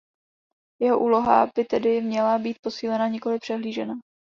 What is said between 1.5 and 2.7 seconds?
by tedy měla být